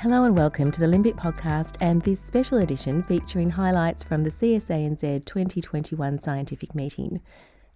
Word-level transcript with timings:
Hello 0.00 0.24
and 0.24 0.34
welcome 0.34 0.70
to 0.70 0.80
the 0.80 0.86
Limbic 0.86 1.16
podcast 1.16 1.76
and 1.82 2.00
this 2.00 2.18
special 2.18 2.56
edition 2.56 3.02
featuring 3.02 3.50
highlights 3.50 4.02
from 4.02 4.24
the 4.24 4.30
CSANZ 4.30 5.26
2021 5.26 6.18
scientific 6.20 6.74
meeting. 6.74 7.20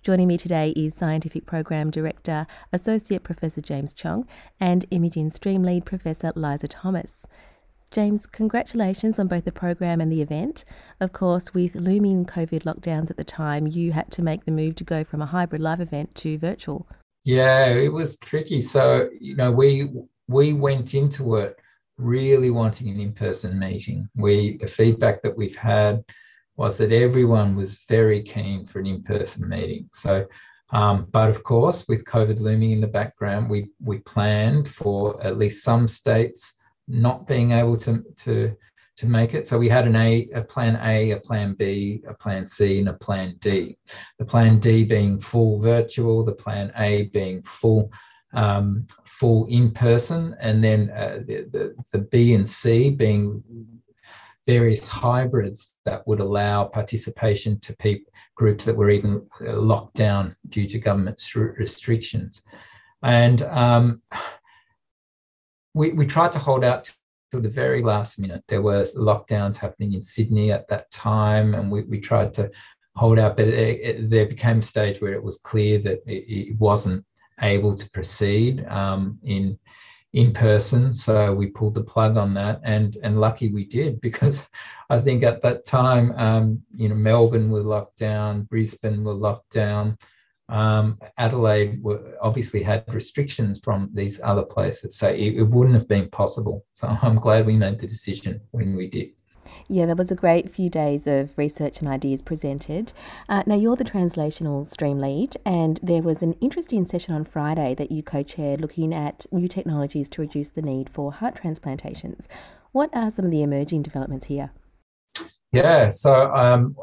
Joining 0.03 0.29
me 0.29 0.39
today 0.39 0.71
is 0.71 0.95
Scientific 0.95 1.45
Program 1.45 1.91
Director, 1.91 2.47
Associate 2.73 3.23
Professor 3.23 3.61
James 3.61 3.93
Chong, 3.93 4.27
and 4.59 4.87
Imaging 4.91 5.33
Stream 5.33 5.63
Lead 5.63 5.85
Professor 5.85 6.33
Liza 6.35 6.67
Thomas. 6.67 7.27
James, 7.91 8.25
congratulations 8.25 9.19
on 9.19 9.29
both 9.29 9.45
the 9.45 9.53
program 9.53 10.01
and 10.01 10.11
the 10.11 10.23
event. 10.23 10.65
Of 11.01 11.13
course, 11.13 11.53
with 11.53 11.75
looming 11.75 12.25
COVID 12.25 12.63
lockdowns 12.63 13.11
at 13.11 13.19
the 13.19 13.25
time, 13.25 13.67
you 13.67 13.93
had 13.93 14.11
to 14.13 14.23
make 14.23 14.47
the 14.47 14.51
move 14.51 14.77
to 14.77 14.85
go 14.85 15.05
from 15.05 15.21
a 15.21 15.27
hybrid 15.27 15.61
live 15.61 15.83
event 15.83 16.15
to 16.15 16.39
virtual. 16.39 16.89
Yeah, 17.25 17.67
it 17.67 17.93
was 17.93 18.17
tricky. 18.17 18.63
So, 18.63 19.11
you 19.21 19.37
know, 19.37 19.53
we 19.53 19.93
we 20.27 20.55
went 20.55 20.95
into 20.95 21.37
it 21.37 21.59
really 21.97 22.51
wanting 22.51 22.89
an 22.89 23.01
in-person 23.01 23.59
meeting. 23.59 24.09
We 24.17 24.57
the 24.59 24.67
feedback 24.67 25.23
that 25.23 25.37
we've 25.37 25.57
had 25.57 26.05
was 26.57 26.79
that 26.79 26.93
everyone 26.93 27.57
was 27.57 27.81
very 27.89 28.23
keen 28.23 28.67
for 28.67 28.79
an 28.79 28.87
in-person 28.87 29.49
meeting. 29.49 29.89
So, 29.93 30.27
um, 30.71 31.07
but 31.11 31.29
of 31.29 31.43
course, 31.43 31.87
with 31.89 32.05
COVID 32.05 32.41
looming 32.41 32.73
in 32.73 32.81
the 32.81 32.87
background, 32.87 33.51
we 33.51 33.71
we 33.81 33.99
planned 33.99 34.69
for 34.69 35.23
at 35.25 35.39
least 35.39 35.65
some 35.65 35.89
states 35.89 36.55
not 36.89 37.27
being 37.27 37.53
able 37.53 37.77
to 37.79 38.03
to 38.19 38.57
to 38.97 39.07
make 39.07 39.35
it. 39.35 39.49
So 39.49 39.59
we 39.59 39.69
had 39.69 39.87
an 39.87 39.97
A, 39.97 40.29
a 40.35 40.43
plan 40.43 40.79
A, 40.83 41.13
a 41.13 41.21
plan 41.21 41.55
B, 41.55 42.03
a 42.09 42.15
plan 42.15 42.47
C, 42.47 42.79
and 42.79 42.89
a 42.89 42.95
plan 42.95 43.37
D. 43.41 43.77
The 44.19 44.25
plan 44.25 44.61
D 44.61 44.85
being 44.85 45.21
full 45.21 45.61
virtual, 45.61 46.25
the 46.25 46.35
plan 46.35 46.73
A 46.77 47.05
being 47.07 47.43
full 47.43 47.91
um, 48.35 48.87
full 49.05 49.47
in 49.47 49.71
person, 49.71 50.37
and 50.41 50.63
then 50.63 50.91
uh, 50.91 51.21
the, 51.27 51.47
the, 51.51 51.75
the 51.93 51.99
B 51.99 52.35
and 52.35 52.49
C 52.49 52.91
being 52.91 53.43
various 54.47 54.87
hybrids 54.87 55.73
that 55.85 56.07
would 56.07 56.21
allow 56.21 56.65
participation 56.65 57.59
to 57.61 57.75
people 57.77 58.13
groups 58.35 58.65
that 58.65 58.77
were 58.77 58.91
even 58.91 59.27
uh, 59.47 59.57
locked 59.57 59.95
down 59.95 60.35
due 60.49 60.67
to 60.67 60.79
government 60.79 61.23
restrictions. 61.35 62.43
And 63.03 63.43
um, 63.43 64.03
we, 65.73 65.93
we 65.93 66.07
tried 66.07 66.33
to 66.33 66.39
hold 66.39 66.65
out 66.65 66.93
till 67.31 67.41
the 67.41 67.49
very 67.49 67.83
last 67.83 68.19
minute. 68.19 68.43
There 68.49 68.63
were 68.63 68.83
lockdowns 68.97 69.57
happening 69.57 69.95
in 69.95 70.03
Sydney 70.03 70.53
at 70.53 70.69
that 70.69 70.91
time, 70.91 71.55
and 71.55 71.71
we, 71.71 71.83
we 71.83 72.01
tried 72.01 72.35
to 72.35 72.51
hold 72.97 73.19
out, 73.19 73.37
but 73.37 73.49
it, 73.49 73.81
it, 73.81 74.11
there 74.11 74.27
became 74.27 74.59
a 74.59 74.63
stage 74.63 75.01
where 75.01 75.13
it 75.13 75.23
was 75.23 75.39
clear 75.39 75.79
that 75.79 76.03
it, 76.07 76.51
it 76.51 76.59
wasn't 76.59 77.05
able 77.41 77.77
to 77.77 77.91
proceed 77.91 78.65
um, 78.67 79.19
in 79.25 79.59
in 80.13 80.33
person. 80.33 80.95
So 80.95 81.35
we 81.35 81.49
pulled 81.49 81.75
the 81.75 81.83
plug 81.83 82.17
on 82.17 82.35
that, 82.35 82.61
and 82.65 82.97
and 83.03 83.21
lucky 83.21 83.53
we 83.53 83.65
did 83.65 84.01
because 84.09 84.43
I 84.91 85.01
think 85.01 85.23
at 85.23 85.43
that 85.43 85.65
time, 85.65 86.13
um, 86.13 86.63
you 86.75 86.89
know, 86.89 86.95
Melbourne 86.95 87.51
was 87.51 87.65
locked 87.65 87.99
down, 87.99 88.45
Brisbane 88.45 89.05
were 89.05 89.15
locked 89.15 89.51
down, 89.51 89.99
um, 90.49 90.99
Adelaide 91.19 91.83
were, 91.83 92.17
obviously 92.21 92.63
had 92.63 92.85
restrictions 92.93 93.61
from 93.61 93.91
these 93.95 94.21
other 94.23 94.43
places, 94.45 94.97
so 94.97 95.09
it, 95.09 95.37
it 95.37 95.43
wouldn't 95.43 95.77
have 95.77 95.89
been 95.89 96.09
possible. 96.11 96.65
So 96.73 96.89
I'm 97.03 97.17
glad 97.17 97.47
we 97.47 97.57
made 97.57 97.81
the 97.81 97.87
decision 97.87 98.41
when 98.51 98.77
we 98.77 98.89
did. 98.89 99.11
Yeah, 99.69 99.87
there 99.87 99.95
was 99.95 100.11
a 100.11 100.15
great 100.15 100.51
few 100.51 100.69
days 100.71 101.07
of 101.07 101.37
research 101.37 101.81
and 101.81 101.89
ideas 101.89 102.23
presented. 102.23 102.93
Uh, 103.29 103.43
now, 103.47 103.55
you're 103.55 103.77
the 103.77 103.85
translational 103.85 104.67
stream 104.67 105.01
lead, 105.01 105.37
and 105.45 105.81
there 105.83 106.03
was 106.03 106.23
an 106.23 106.35
interesting 106.41 106.87
session 106.87 107.15
on 107.15 107.25
Friday 107.25 107.75
that 107.75 107.91
you 107.91 108.03
co 108.03 108.23
chaired 108.23 108.61
looking 108.61 108.95
at 108.95 109.27
new 109.33 109.49
technologies 109.49 110.09
to 110.11 110.23
reduce 110.23 110.51
the 110.51 110.63
need 110.63 110.89
for 110.91 111.13
heart 111.13 111.37
transplantations. 111.37 112.29
What 112.73 112.91
are 112.93 113.11
some 113.11 113.25
of 113.25 113.31
the 113.31 113.43
emerging 113.43 113.83
developments 113.83 114.27
here? 114.27 114.51
Yeah, 115.53 115.89
so 115.89 116.35
um, 116.35 116.77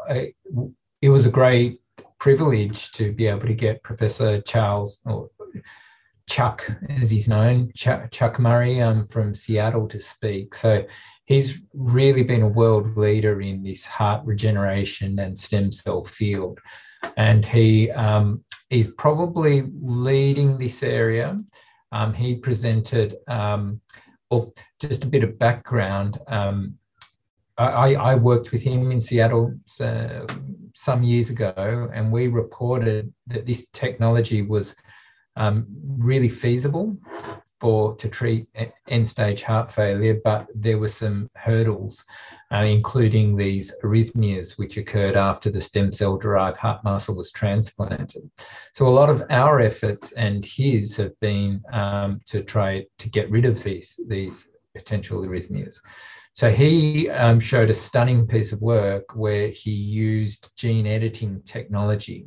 it 1.01 1.09
was 1.09 1.25
a 1.25 1.31
great 1.31 1.81
privilege 2.19 2.91
to 2.93 3.11
be 3.11 3.27
able 3.27 3.47
to 3.47 3.53
get 3.53 3.83
Professor 3.83 4.41
Charles, 4.41 5.01
or 5.05 5.29
Chuck, 6.29 6.71
as 6.87 7.09
he's 7.09 7.27
known, 7.27 7.71
Chuck, 7.75 8.09
Chuck 8.11 8.39
Murry 8.39 8.81
um, 8.81 9.05
from 9.07 9.35
Seattle 9.35 9.87
to 9.89 9.99
speak. 9.99 10.55
So 10.55 10.85
he's 11.25 11.61
really 11.73 12.23
been 12.23 12.41
a 12.41 12.47
world 12.47 12.97
leader 12.97 13.41
in 13.41 13.63
this 13.63 13.85
heart 13.85 14.25
regeneration 14.25 15.19
and 15.19 15.37
stem 15.37 15.71
cell 15.71 16.03
field. 16.03 16.59
And 17.17 17.45
he 17.45 17.91
um, 17.91 18.43
is 18.69 18.89
probably 18.97 19.63
leading 19.81 20.57
this 20.57 20.83
area. 20.83 21.39
Um, 21.91 22.13
he 22.13 22.35
presented, 22.35 23.17
um, 23.27 23.81
well, 24.29 24.53
just 24.79 25.03
a 25.03 25.07
bit 25.07 25.23
of 25.23 25.37
background. 25.37 26.19
Um, 26.27 26.77
I, 27.57 27.95
I, 27.95 28.15
worked 28.15 28.51
with 28.51 28.63
him 28.63 28.91
in 28.91 29.01
Seattle 29.01 29.53
uh, 29.81 30.25
some 30.73 31.03
years 31.03 31.29
ago, 31.29 31.89
and 31.93 32.11
we 32.11 32.27
reported 32.27 33.13
that 33.27 33.45
this 33.45 33.67
technology 33.67 34.41
was 34.41 34.75
um, 35.35 35.65
really 35.97 36.29
feasible 36.29 36.97
for 37.61 37.95
to 37.97 38.09
treat 38.09 38.47
end 38.87 39.07
stage 39.07 39.43
heart 39.43 39.71
failure, 39.71 40.19
but 40.23 40.47
there 40.55 40.79
were 40.79 40.89
some 40.89 41.29
hurdles, 41.35 42.03
uh, 42.51 42.63
including 42.63 43.37
these 43.37 43.71
arrhythmias 43.83 44.57
which 44.57 44.77
occurred 44.77 45.15
after 45.15 45.51
the 45.51 45.61
stem 45.61 45.93
cell 45.93 46.17
derived 46.17 46.57
heart 46.57 46.83
muscle 46.83 47.15
was 47.15 47.31
transplanted. 47.31 48.29
So 48.73 48.87
a 48.87 48.89
lot 48.89 49.11
of 49.11 49.23
our 49.29 49.61
efforts 49.61 50.11
and 50.13 50.43
his 50.43 50.97
have 50.97 51.17
been 51.19 51.61
um, 51.71 52.19
to 52.25 52.41
try 52.41 52.85
to 52.97 53.09
get 53.09 53.29
rid 53.29 53.45
of 53.45 53.61
these 53.63 53.99
these 54.07 54.49
potential 54.75 55.21
arrhythmias. 55.21 55.77
So 56.33 56.49
he 56.49 57.09
um, 57.09 57.39
showed 57.39 57.69
a 57.69 57.73
stunning 57.73 58.25
piece 58.25 58.53
of 58.53 58.61
work 58.61 59.15
where 59.15 59.49
he 59.49 59.71
used 59.71 60.51
gene 60.55 60.87
editing 60.87 61.43
technology 61.45 62.25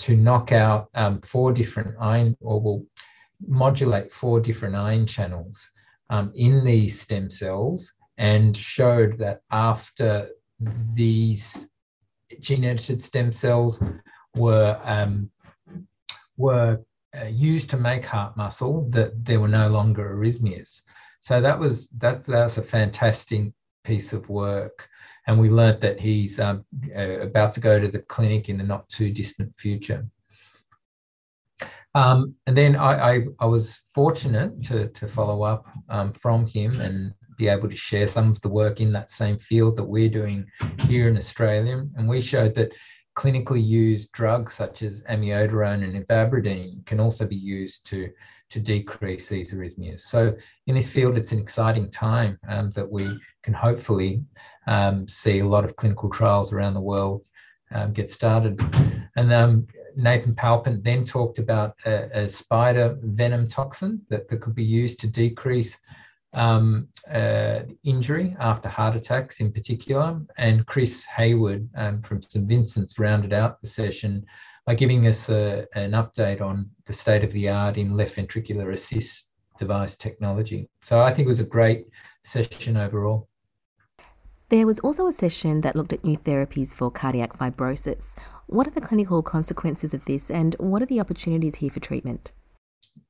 to 0.00 0.16
knock 0.16 0.52
out 0.52 0.88
um, 0.94 1.20
four 1.20 1.52
different 1.52 1.94
ion 2.00 2.36
or 2.40 2.60
well 2.60 2.82
modulate 3.46 4.12
four 4.12 4.40
different 4.40 4.74
ion 4.74 5.06
channels 5.06 5.68
um, 6.10 6.32
in 6.34 6.64
these 6.64 7.00
stem 7.00 7.28
cells 7.28 7.92
and 8.18 8.56
showed 8.56 9.18
that 9.18 9.40
after 9.50 10.28
these 10.94 11.68
gene 12.40 12.64
edited 12.64 13.02
stem 13.02 13.32
cells 13.32 13.82
were 14.36 14.78
um, 14.84 15.30
were 16.36 16.80
uh, 17.18 17.26
used 17.26 17.70
to 17.70 17.76
make 17.76 18.04
heart 18.04 18.36
muscle 18.36 18.88
that 18.90 19.24
there 19.24 19.40
were 19.40 19.48
no 19.48 19.68
longer 19.68 20.14
arrhythmias. 20.14 20.82
So 21.20 21.40
that 21.40 21.58
was 21.58 21.88
that, 21.98 22.26
was 22.28 22.58
a 22.58 22.62
fantastic 22.62 23.52
piece 23.84 24.12
of 24.12 24.28
work. 24.28 24.88
And 25.26 25.40
we 25.40 25.50
learned 25.50 25.80
that 25.80 25.98
he's 25.98 26.38
um, 26.38 26.64
uh, 26.94 27.20
about 27.20 27.52
to 27.54 27.60
go 27.60 27.80
to 27.80 27.88
the 27.88 28.00
clinic 28.00 28.48
in 28.48 28.58
the 28.58 28.64
not 28.64 28.88
too 28.88 29.10
distant 29.10 29.52
future 29.58 30.06
um, 31.96 32.34
and 32.46 32.54
then 32.54 32.76
I, 32.76 33.14
I, 33.14 33.20
I, 33.40 33.46
was 33.46 33.84
fortunate 33.94 34.62
to, 34.64 34.88
to 34.88 35.08
follow 35.08 35.42
up 35.44 35.64
um, 35.88 36.12
from 36.12 36.46
him 36.46 36.78
and 36.78 37.14
be 37.38 37.48
able 37.48 37.70
to 37.70 37.76
share 37.76 38.06
some 38.06 38.30
of 38.30 38.38
the 38.42 38.50
work 38.50 38.82
in 38.82 38.92
that 38.92 39.08
same 39.08 39.38
field 39.38 39.76
that 39.76 39.84
we're 39.84 40.10
doing 40.10 40.44
here 40.80 41.08
in 41.08 41.16
Australia. 41.16 41.86
And 41.96 42.06
we 42.06 42.20
showed 42.20 42.54
that 42.56 42.74
clinically 43.16 43.66
used 43.66 44.12
drugs 44.12 44.52
such 44.52 44.82
as 44.82 45.04
amiodarone 45.04 45.84
and 45.84 46.06
ivabradine 46.06 46.84
can 46.84 47.00
also 47.00 47.26
be 47.26 47.34
used 47.34 47.86
to, 47.86 48.10
to 48.50 48.60
decrease 48.60 49.30
these 49.30 49.54
arrhythmias. 49.54 50.02
So 50.02 50.36
in 50.66 50.74
this 50.74 50.90
field, 50.90 51.16
it's 51.16 51.32
an 51.32 51.38
exciting 51.38 51.90
time 51.90 52.38
um, 52.46 52.68
that 52.72 52.90
we 52.90 53.08
can 53.42 53.54
hopefully 53.54 54.22
um, 54.66 55.08
see 55.08 55.38
a 55.38 55.48
lot 55.48 55.64
of 55.64 55.76
clinical 55.76 56.10
trials 56.10 56.52
around 56.52 56.74
the 56.74 56.80
world 56.80 57.24
um, 57.72 57.94
get 57.94 58.10
started. 58.10 58.60
And 59.16 59.32
um, 59.32 59.66
Nathan 59.96 60.34
Palpant 60.34 60.84
then 60.84 61.04
talked 61.04 61.38
about 61.38 61.74
a, 61.84 62.24
a 62.24 62.28
spider 62.28 62.98
venom 63.02 63.48
toxin 63.48 64.02
that, 64.08 64.28
that, 64.28 64.40
could 64.40 64.54
be 64.54 64.64
used 64.64 65.00
to 65.00 65.06
decrease 65.06 65.78
um, 66.34 66.88
uh, 67.10 67.60
injury 67.82 68.36
after 68.38 68.68
heart 68.68 68.94
attacks 68.94 69.40
in 69.40 69.50
particular. 69.50 70.20
And 70.36 70.66
Chris 70.66 71.04
Hayward 71.04 71.68
um, 71.76 72.02
from 72.02 72.22
St. 72.22 72.46
Vincent's 72.46 72.98
rounded 72.98 73.32
out 73.32 73.60
the 73.60 73.68
session 73.68 74.26
by 74.66 74.74
giving 74.74 75.06
us 75.06 75.28
a, 75.28 75.66
an 75.74 75.92
update 75.92 76.40
on 76.40 76.70
the 76.84 76.92
state 76.92 77.24
of 77.24 77.32
the 77.32 77.48
art 77.48 77.76
in 77.76 77.96
left 77.96 78.16
ventricular 78.16 78.72
assist 78.72 79.30
device 79.58 79.96
technology. 79.96 80.68
So 80.82 81.00
I 81.00 81.14
think 81.14 81.26
it 81.26 81.28
was 81.28 81.40
a 81.40 81.44
great 81.44 81.86
session 82.22 82.76
overall. 82.76 83.28
There 84.48 84.66
was 84.66 84.78
also 84.80 85.08
a 85.08 85.12
session 85.12 85.62
that 85.62 85.74
looked 85.74 85.92
at 85.92 86.04
new 86.04 86.16
therapies 86.16 86.74
for 86.74 86.90
cardiac 86.90 87.36
fibrosis. 87.36 88.14
What 88.46 88.66
are 88.66 88.70
the 88.70 88.80
clinical 88.80 89.22
consequences 89.22 89.92
of 89.92 90.04
this 90.04 90.30
and 90.30 90.54
what 90.58 90.82
are 90.82 90.86
the 90.86 91.00
opportunities 91.00 91.56
here 91.56 91.70
for 91.70 91.80
treatment? 91.80 92.32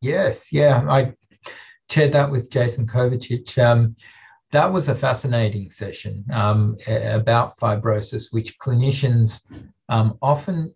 Yes, 0.00 0.52
yeah, 0.52 0.84
I 0.88 1.12
chaired 1.88 2.12
that 2.12 2.30
with 2.30 2.50
Jason 2.50 2.86
Kovacic. 2.86 3.62
Um, 3.62 3.96
that 4.52 4.72
was 4.72 4.88
a 4.88 4.94
fascinating 4.94 5.70
session 5.70 6.24
um, 6.32 6.76
about 6.86 7.58
fibrosis, 7.58 8.32
which 8.32 8.58
clinicians 8.58 9.42
um, 9.88 10.16
often 10.22 10.74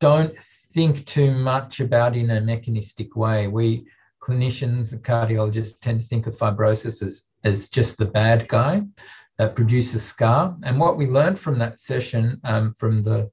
don't 0.00 0.38
think 0.40 1.04
too 1.04 1.32
much 1.32 1.80
about 1.80 2.16
in 2.16 2.30
a 2.30 2.40
mechanistic 2.40 3.14
way. 3.16 3.48
We 3.48 3.86
clinicians 4.22 4.92
and 4.92 5.02
cardiologists 5.02 5.80
tend 5.80 6.00
to 6.00 6.06
think 6.06 6.26
of 6.26 6.36
fibrosis 6.36 7.02
as 7.02 7.28
as 7.44 7.68
just 7.68 7.98
the 7.98 8.06
bad 8.06 8.48
guy 8.48 8.82
that 9.38 9.56
produces 9.56 10.02
scar. 10.04 10.56
And 10.62 10.78
what 10.78 10.96
we 10.96 11.06
learned 11.06 11.38
from 11.38 11.58
that 11.58 11.80
session, 11.80 12.40
um, 12.44 12.74
from 12.74 13.02
the, 13.02 13.30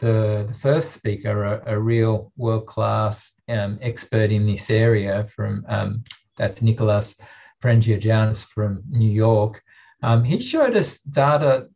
the, 0.00 0.46
the 0.48 0.54
first 0.54 0.92
speaker, 0.92 1.44
a, 1.44 1.74
a 1.74 1.78
real 1.78 2.32
world 2.36 2.66
class 2.66 3.34
um, 3.48 3.78
expert 3.82 4.30
in 4.30 4.46
this 4.46 4.70
area, 4.70 5.26
from 5.34 5.64
um, 5.68 6.04
that's 6.36 6.62
Nicholas 6.62 7.16
Frangogiannis 7.62 8.44
from 8.44 8.82
New 8.88 9.10
York. 9.10 9.62
Um, 10.02 10.24
he 10.24 10.40
showed 10.40 10.76
us 10.76 10.98
data 11.00 11.68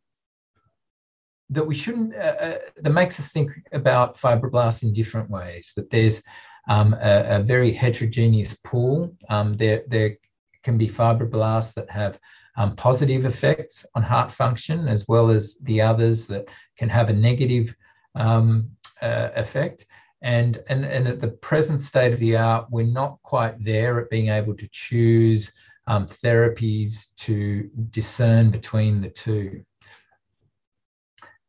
that 1.51 1.67
we 1.67 1.75
shouldn't, 1.75 2.15
uh, 2.15 2.37
uh, 2.41 2.59
that 2.81 2.91
makes 2.91 3.21
us 3.21 3.31
think 3.31 3.51
about 3.73 4.17
fibroblasts 4.17 4.83
in 4.83 4.95
different 4.95 5.29
ways, 5.29 5.73
that 5.77 5.91
there's 5.91 6.23
um, 6.69 6.95
a, 6.95 7.37
a, 7.37 7.43
very 7.43 7.73
heterogeneous 7.73 8.55
pool. 8.65 9.15
Um, 9.29 9.55
there, 9.59 9.83
there 9.89 10.17
can 10.63 10.79
be 10.79 10.89
fibroblasts 10.89 11.75
that 11.75 11.91
have 11.91 12.19
um, 12.57 12.75
positive 12.77 13.27
effects 13.27 13.85
on 13.95 14.03
heart 14.03 14.33
function, 14.33 14.89
as 14.89 15.07
well 15.07 15.29
as 15.29 15.57
the 15.63 15.83
others 15.83 16.27
that 16.29 16.49
can 16.79 16.89
have 16.89 17.11
a 17.11 17.13
negative 17.13 17.77
um, 18.15 18.71
uh, 19.01 19.31
effect. 19.35 19.87
And, 20.23 20.63
and, 20.69 20.85
and 20.85 21.07
at 21.07 21.21
the 21.21 21.29
present 21.29 21.83
state 21.83 22.13
of 22.13 22.19
the 22.19 22.37
art, 22.37 22.67
we're 22.71 22.87
not 22.87 23.19
quite 23.23 23.63
there 23.63 24.01
at 24.01 24.09
being 24.09 24.29
able 24.29 24.55
to 24.55 24.69
choose 24.73 25.53
um, 25.87 26.07
therapies 26.07 27.15
to 27.17 27.69
discern 27.91 28.51
between 28.51 29.03
the 29.03 29.11
two. 29.11 29.65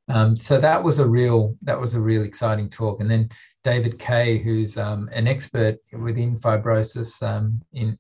Um, 0.08 0.38
so 0.38 0.60
that 0.60 0.84
was 0.84 1.00
a 1.00 1.08
real 1.08 1.58
that 1.64 1.80
was 1.80 1.96
a 1.96 2.00
real 2.00 2.24
exciting 2.24 2.70
talk. 2.70 3.00
And 3.00 3.10
then 3.10 3.30
David 3.64 3.98
Kaye, 3.98 4.38
who's 4.38 4.78
um, 4.78 5.10
an 5.12 5.28
expert 5.28 5.78
within 5.94 6.38
fibrosis 6.38 7.24
um, 7.24 7.62
in 7.74 7.98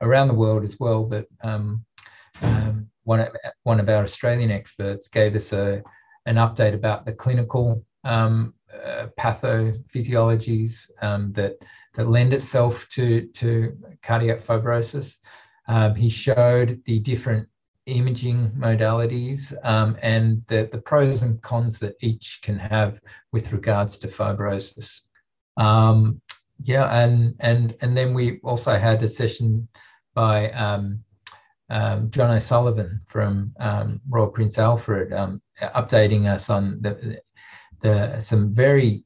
around 0.00 0.28
the 0.28 0.34
world 0.34 0.64
as 0.64 0.80
well, 0.80 1.04
but 1.04 1.26
um, 1.42 1.84
um, 2.42 2.88
one 3.04 3.20
of, 3.20 3.28
one 3.62 3.78
of 3.78 3.88
our 3.88 4.02
Australian 4.02 4.50
experts 4.50 5.08
gave 5.08 5.36
us 5.36 5.52
a 5.52 5.82
an 6.26 6.36
update 6.36 6.74
about 6.74 7.04
the 7.04 7.12
clinical 7.12 7.84
um, 8.04 8.54
uh, 8.72 9.06
pathophysiologies 9.18 10.86
that 11.34 11.56
that 11.94 12.08
lend 12.08 12.34
itself 12.34 12.88
to 12.90 13.26
to 13.34 13.76
cardiac 14.02 14.40
fibrosis. 14.40 15.16
he 15.96 16.08
showed 16.08 16.82
the 16.86 16.98
different 17.00 17.48
imaging 17.86 18.50
modalities 18.52 19.54
um, 19.64 19.96
and 20.02 20.42
the, 20.44 20.68
the 20.72 20.78
pros 20.78 21.22
and 21.22 21.40
cons 21.42 21.78
that 21.78 21.94
each 22.00 22.40
can 22.42 22.58
have 22.58 22.98
with 23.32 23.52
regards 23.52 23.98
to 23.98 24.08
fibrosis. 24.08 25.02
Um, 25.56 26.20
yeah, 26.62 26.86
and 27.02 27.34
and 27.40 27.76
and 27.80 27.96
then 27.96 28.14
we 28.14 28.38
also 28.42 28.76
had 28.76 29.02
a 29.02 29.08
session 29.08 29.68
by 30.14 30.50
um, 30.52 31.00
um 31.68 32.10
John 32.10 32.30
O'Sullivan 32.30 33.00
from 33.06 33.52
um, 33.60 34.00
Royal 34.08 34.28
Prince 34.28 34.58
Alfred, 34.58 35.12
um, 35.12 35.42
updating 35.60 36.26
us 36.26 36.48
on 36.50 36.78
the, 36.80 37.20
the 37.84 38.18
some 38.20 38.52
very 38.52 39.04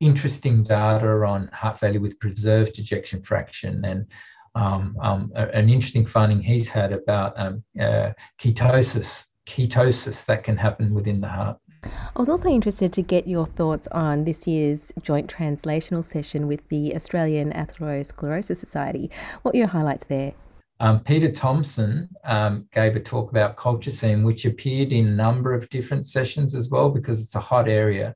interesting 0.00 0.62
data 0.62 1.08
on 1.24 1.48
heart 1.52 1.78
failure 1.80 2.00
with 2.00 2.20
preserved 2.20 2.78
ejection 2.78 3.22
fraction 3.22 3.84
and 3.84 4.06
um, 4.54 4.96
um, 5.02 5.32
an 5.34 5.68
interesting 5.68 6.06
finding 6.06 6.40
he's 6.40 6.68
had 6.68 6.92
about 6.92 7.38
um, 7.38 7.62
uh, 7.80 8.12
ketosis, 8.40 9.26
ketosis 9.46 10.24
that 10.26 10.44
can 10.44 10.56
happen 10.56 10.94
within 10.94 11.20
the 11.20 11.28
heart. 11.28 11.58
I 11.84 12.18
was 12.18 12.28
also 12.28 12.48
interested 12.48 12.92
to 12.94 13.02
get 13.02 13.28
your 13.28 13.46
thoughts 13.46 13.86
on 13.88 14.24
this 14.24 14.46
year's 14.46 14.92
joint 15.02 15.32
translational 15.32 16.04
session 16.04 16.46
with 16.46 16.66
the 16.68 16.94
Australian 16.94 17.52
Atherosclerosis 17.52 18.56
Society. 18.56 19.10
What 19.42 19.54
are 19.54 19.58
your 19.58 19.68
highlights 19.68 20.06
there? 20.06 20.32
Um, 20.78 21.00
Peter 21.00 21.30
Thompson 21.30 22.08
um, 22.24 22.68
gave 22.72 22.96
a 22.96 23.00
talk 23.00 23.30
about 23.30 23.56
colchicine, 23.56 24.24
which 24.24 24.44
appeared 24.44 24.92
in 24.92 25.08
a 25.08 25.10
number 25.10 25.54
of 25.54 25.68
different 25.70 26.06
sessions 26.06 26.54
as 26.54 26.68
well, 26.68 26.90
because 26.90 27.22
it's 27.22 27.34
a 27.34 27.40
hot 27.40 27.68
area 27.68 28.14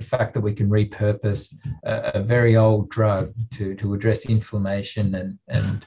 the 0.00 0.06
fact 0.06 0.32
that 0.32 0.40
we 0.40 0.54
can 0.54 0.68
repurpose 0.68 1.54
a, 1.84 2.12
a 2.14 2.22
very 2.22 2.56
old 2.56 2.88
drug 2.88 3.34
to, 3.52 3.74
to 3.74 3.92
address 3.92 4.24
inflammation 4.24 5.14
and, 5.14 5.38
and 5.46 5.86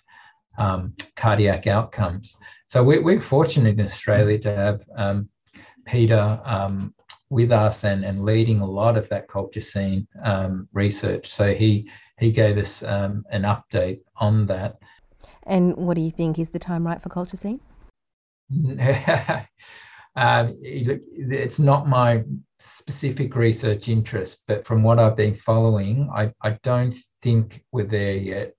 um, 0.60 0.94
cardiac 1.16 1.66
outcomes. 1.66 2.36
So 2.68 2.84
we're, 2.84 3.02
we're, 3.02 3.20
fortunate 3.20 3.80
in 3.80 3.88
Australia 3.88 4.38
to 4.40 4.56
have 4.56 4.82
um, 4.96 5.30
Peter 5.88 6.40
um, 6.46 6.94
with 7.32 7.52
us 7.52 7.84
and, 7.84 8.06
and 8.06 8.24
leading 8.24 8.60
a 8.60 8.70
lot 8.70 8.98
of 8.98 9.10
that 9.10 9.28
colchicine 9.28 10.06
um, 10.24 10.70
research. 10.74 11.28
So 11.32 11.56
he, 11.56 11.90
he 12.20 12.32
gave 12.32 12.60
us 12.60 12.84
an 12.84 13.24
update 13.32 14.02
on 14.18 14.46
that. 14.46 14.76
And 15.46 15.76
what 15.76 15.96
do 15.96 16.02
you 16.02 16.12
think? 16.12 16.40
Is 16.40 16.50
the 16.52 16.60
time 16.60 16.86
right 16.86 17.02
for 17.02 17.10
colchicine? 17.10 17.60
Um, 20.16 20.56
it's 20.62 21.60
not 21.60 21.88
my 21.88 22.24
specific 22.60 23.36
research 23.36 23.90
interest, 23.90 24.44
but 24.48 24.66
from 24.66 24.84
what 24.84 25.00
I've 25.00 25.16
been 25.16 25.36
following, 25.36 26.10
I, 26.16 26.32
I 26.42 26.58
don't 26.62 26.96
think 27.22 27.64
we're 27.72 27.88
there 27.88 28.14
yet, 28.14 28.54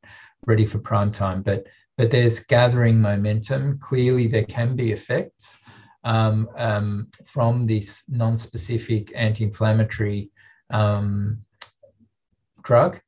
ready 0.46 0.66
for 0.66 0.78
prime 0.78 1.12
time. 1.12 1.42
But 1.42 1.66
but 1.96 2.10
there's 2.10 2.40
gathering 2.40 3.00
momentum. 3.00 3.78
Clearly, 3.78 4.26
there 4.26 4.44
can 4.44 4.74
be 4.74 4.90
effects 4.90 5.56
um, 6.02 6.48
um, 6.56 7.08
from 7.24 7.68
this 7.68 8.02
non-specific 8.08 9.12
anti-inflammatory 9.14 10.32
um, 10.70 11.38
drug. 12.64 13.00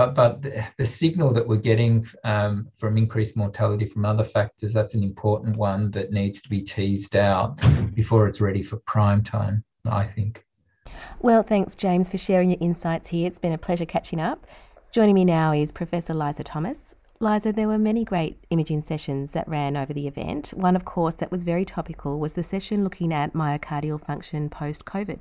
But, 0.00 0.14
but 0.14 0.40
the, 0.40 0.64
the, 0.78 0.86
signal 0.86 1.34
that 1.34 1.46
we're 1.46 1.58
getting 1.58 2.06
um, 2.24 2.68
from 2.78 2.96
increased 2.96 3.36
mortality 3.36 3.84
from 3.84 4.06
other 4.06 4.24
factors, 4.24 4.72
that's 4.72 4.94
an 4.94 5.02
important 5.02 5.58
one 5.58 5.90
that 5.90 6.10
needs 6.10 6.40
to 6.40 6.48
be 6.48 6.62
teased 6.62 7.16
out 7.16 7.60
before 7.94 8.26
it's 8.26 8.40
ready 8.40 8.62
for 8.62 8.78
prime 8.78 9.22
time. 9.22 9.62
I 9.84 10.06
think. 10.06 10.46
Well, 11.20 11.42
thanks, 11.42 11.74
James, 11.74 12.08
for 12.08 12.16
sharing 12.16 12.48
your 12.48 12.58
insights 12.62 13.08
here. 13.08 13.26
It's 13.26 13.38
been 13.38 13.52
a 13.52 13.58
pleasure 13.58 13.84
catching 13.84 14.22
up. 14.22 14.46
Joining 14.90 15.14
me 15.14 15.26
now 15.26 15.52
is 15.52 15.70
Professor 15.70 16.14
Liza 16.14 16.44
Thomas. 16.44 16.94
Liza, 17.20 17.52
there 17.52 17.68
were 17.68 17.76
many 17.76 18.02
great 18.02 18.42
imaging 18.48 18.82
sessions 18.82 19.32
that 19.32 19.46
ran 19.48 19.76
over 19.76 19.92
the 19.92 20.08
event. 20.08 20.54
One, 20.56 20.76
of 20.76 20.86
course, 20.86 21.16
that 21.16 21.30
was 21.30 21.42
very 21.42 21.66
topical 21.66 22.18
was 22.18 22.32
the 22.32 22.42
session 22.42 22.84
looking 22.84 23.12
at 23.12 23.34
myocardial 23.34 24.02
function 24.02 24.48
post 24.48 24.86
COVID. 24.86 25.20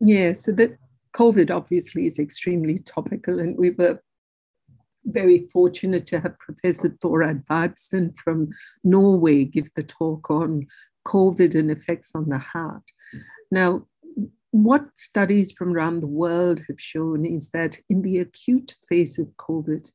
Yeah, 0.00 0.32
so 0.32 0.50
that 0.52 0.76
COVID 1.14 1.50
obviously 1.50 2.06
is 2.06 2.18
extremely 2.18 2.78
topical, 2.78 3.38
and 3.38 3.56
we 3.56 3.70
were 3.70 4.02
very 5.04 5.48
fortunate 5.52 6.06
to 6.06 6.20
have 6.20 6.38
Professor 6.38 6.96
Thor 7.00 7.20
Edvardsen 7.20 8.16
from 8.18 8.50
Norway 8.84 9.44
give 9.44 9.68
the 9.74 9.82
talk 9.82 10.30
on 10.30 10.66
COVID 11.06 11.54
and 11.54 11.70
effects 11.70 12.12
on 12.14 12.28
the 12.28 12.38
heart. 12.38 12.84
Now, 13.50 13.86
what 14.52 14.86
studies 14.94 15.50
from 15.52 15.72
around 15.72 16.00
the 16.00 16.06
world 16.06 16.60
have 16.68 16.80
shown 16.80 17.24
is 17.24 17.50
that 17.50 17.78
in 17.88 18.02
the 18.02 18.18
acute 18.18 18.74
phase 18.88 19.18
of 19.18 19.26
COVID, 19.38 19.90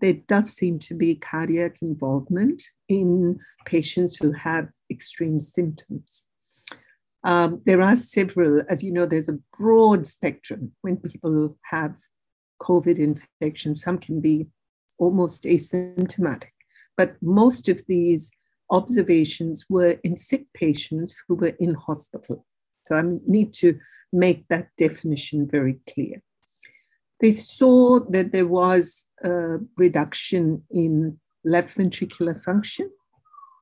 there 0.00 0.14
does 0.14 0.52
seem 0.52 0.78
to 0.80 0.94
be 0.94 1.14
cardiac 1.16 1.82
involvement 1.82 2.62
in 2.88 3.38
patients 3.64 4.16
who 4.16 4.32
have 4.32 4.68
extreme 4.90 5.38
symptoms. 5.38 6.24
Um, 7.24 7.62
there 7.64 7.80
are 7.80 7.96
several, 7.96 8.62
as 8.68 8.82
you 8.82 8.92
know, 8.92 9.06
there's 9.06 9.30
a 9.30 9.38
broad 9.58 10.06
spectrum 10.06 10.72
when 10.82 10.98
people 10.98 11.56
have 11.64 11.94
COVID 12.60 12.98
infection. 12.98 13.74
Some 13.74 13.98
can 13.98 14.20
be 14.20 14.46
almost 14.98 15.44
asymptomatic, 15.44 16.52
but 16.96 17.16
most 17.22 17.68
of 17.68 17.80
these 17.88 18.30
observations 18.70 19.64
were 19.68 19.98
in 20.04 20.16
sick 20.16 20.46
patients 20.54 21.22
who 21.26 21.34
were 21.34 21.56
in 21.58 21.74
hospital. 21.74 22.46
So 22.84 22.96
I 22.96 23.02
need 23.26 23.54
to 23.54 23.78
make 24.12 24.46
that 24.48 24.68
definition 24.76 25.48
very 25.50 25.80
clear. 25.92 26.22
They 27.20 27.30
saw 27.30 28.00
that 28.10 28.32
there 28.32 28.46
was 28.46 29.06
a 29.22 29.58
reduction 29.78 30.62
in 30.70 31.18
left 31.44 31.78
ventricular 31.78 32.40
function, 32.42 32.90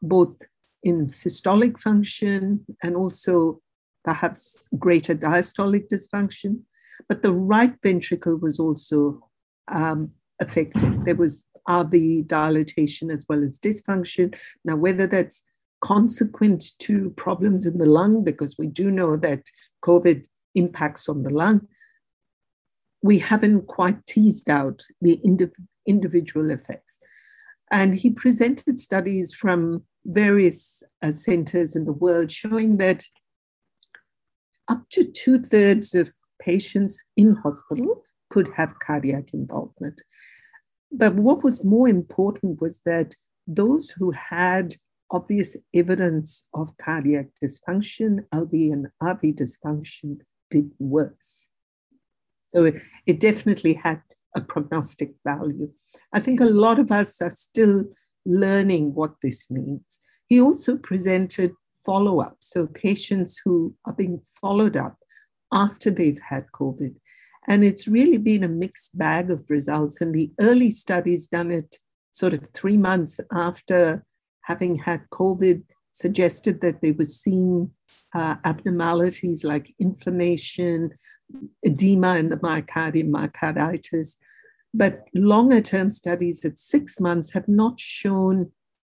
both 0.02 0.36
in 0.82 1.06
systolic 1.08 1.80
function 1.80 2.64
and 2.82 2.96
also 2.96 3.60
perhaps 4.04 4.68
greater 4.78 5.14
diastolic 5.14 5.88
dysfunction. 5.88 6.60
But 7.08 7.22
the 7.22 7.32
right 7.32 7.74
ventricle 7.82 8.36
was 8.36 8.58
also 8.58 9.28
um, 9.68 10.10
affected. 10.40 11.04
There 11.04 11.14
was 11.14 11.44
RV 11.68 12.26
dilatation 12.26 13.10
as 13.10 13.24
well 13.28 13.42
as 13.44 13.58
dysfunction. 13.58 14.36
Now, 14.64 14.76
whether 14.76 15.06
that's 15.06 15.44
consequent 15.80 16.64
to 16.80 17.10
problems 17.10 17.66
in 17.66 17.78
the 17.78 17.86
lung, 17.86 18.24
because 18.24 18.56
we 18.58 18.66
do 18.66 18.90
know 18.90 19.16
that 19.16 19.42
COVID 19.84 20.26
impacts 20.54 21.08
on 21.08 21.22
the 21.22 21.30
lung, 21.30 21.66
we 23.02 23.18
haven't 23.18 23.66
quite 23.66 24.04
teased 24.06 24.48
out 24.48 24.82
the 25.00 25.20
individual 25.86 26.50
effects. 26.50 26.98
And 27.72 27.94
he 27.94 28.10
presented 28.10 28.78
studies 28.78 29.34
from 29.34 29.84
various 30.04 30.82
uh, 31.02 31.12
centers 31.12 31.76
in 31.76 31.84
the 31.84 31.92
world 31.92 32.30
showing 32.30 32.76
that 32.78 33.04
up 34.68 34.88
to 34.90 35.04
two 35.04 35.40
thirds 35.40 35.94
of 35.94 36.12
patients 36.40 37.02
in 37.16 37.36
hospital 37.36 38.02
could 38.30 38.48
have 38.56 38.78
cardiac 38.80 39.32
involvement. 39.32 40.00
But 40.90 41.14
what 41.14 41.42
was 41.42 41.64
more 41.64 41.88
important 41.88 42.60
was 42.60 42.80
that 42.84 43.14
those 43.46 43.90
who 43.90 44.10
had 44.10 44.74
obvious 45.10 45.56
evidence 45.74 46.48
of 46.54 46.76
cardiac 46.78 47.26
dysfunction, 47.42 48.24
LV 48.34 48.72
and 48.72 48.86
RV 49.02 49.34
dysfunction, 49.34 50.18
did 50.50 50.70
worse. 50.78 51.48
So 52.48 52.64
it, 52.64 52.76
it 53.06 53.20
definitely 53.20 53.74
had 53.74 54.02
a 54.36 54.40
prognostic 54.40 55.14
value. 55.24 55.70
I 56.12 56.20
think 56.20 56.40
a 56.40 56.46
lot 56.46 56.78
of 56.78 56.90
us 56.90 57.20
are 57.20 57.30
still 57.30 57.84
learning 58.24 58.94
what 58.94 59.14
this 59.22 59.50
means. 59.50 60.00
He 60.28 60.40
also 60.40 60.76
presented 60.76 61.52
follow 61.84 62.20
up, 62.20 62.36
so 62.40 62.66
patients 62.66 63.40
who 63.44 63.74
are 63.84 63.92
being 63.92 64.20
followed 64.40 64.76
up 64.76 64.96
after 65.52 65.90
they've 65.90 66.20
had 66.20 66.46
COVID. 66.54 66.94
And 67.48 67.64
it's 67.64 67.88
really 67.88 68.18
been 68.18 68.44
a 68.44 68.48
mixed 68.48 68.96
bag 68.96 69.30
of 69.30 69.44
results. 69.48 70.00
And 70.00 70.14
the 70.14 70.30
early 70.40 70.70
studies 70.70 71.26
done 71.26 71.50
it 71.50 71.76
sort 72.12 72.34
of 72.34 72.48
three 72.54 72.76
months 72.76 73.18
after 73.32 74.04
having 74.42 74.76
had 74.76 75.02
COVID 75.10 75.62
suggested 75.90 76.60
that 76.60 76.80
they 76.80 76.92
were 76.92 77.04
seeing 77.04 77.70
uh, 78.14 78.36
abnormalities 78.44 79.44
like 79.44 79.74
inflammation, 79.78 80.90
edema 81.64 82.16
in 82.16 82.28
the 82.28 82.36
myocardium, 82.36 83.10
myocarditis. 83.10 84.16
But 84.74 85.06
longer 85.14 85.60
term 85.60 85.90
studies 85.90 86.44
at 86.44 86.58
six 86.58 86.98
months 87.00 87.32
have 87.32 87.48
not 87.48 87.78
shown 87.78 88.50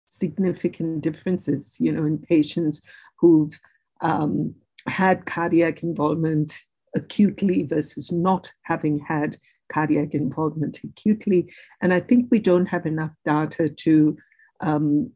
significant 0.09 1.02
differences, 1.02 1.76
you 1.81 1.93
know, 1.93 2.04
in 2.04 2.19
patients 2.19 2.81
who've 3.19 3.59
um, 4.00 4.54
had 4.87 5.26
cardiac 5.26 5.83
involvement 5.83 6.54
acutely 6.95 7.64
versus 7.64 8.12
not 8.12 8.52
having 8.62 8.99
had 8.99 9.37
cardiac 9.69 10.14
involvement 10.14 10.78
acutely. 10.85 11.50
And 11.81 11.93
I 11.93 12.00
think 12.00 12.28
we 12.31 12.38
don't 12.38 12.66
have 12.66 12.87
enough 12.87 13.12
data 13.25 13.69
to 13.69 14.16
um, 14.61 15.11